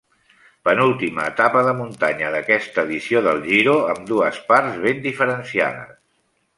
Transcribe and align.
Penúltima 0.67 1.25
etapa 1.31 1.61
de 1.67 1.75
muntanya 1.83 2.31
d'aquesta 2.37 2.87
edició 2.91 3.23
del 3.29 3.45
Giro, 3.53 3.79
amb 3.95 4.03
dues 4.15 4.43
parts 4.53 4.85
ben 4.89 5.09
diferenciades. 5.09 5.99